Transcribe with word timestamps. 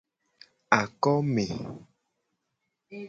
Akome. 0.79 1.47